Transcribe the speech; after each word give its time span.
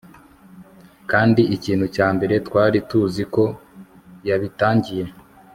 kandi 1.11 1.41
ikintu 1.55 1.85
cya 1.95 2.07
mbere 2.15 2.35
twari 2.47 2.77
tuzi 2.89 3.23
ko 3.33 3.43
yabitangiye 4.27 5.05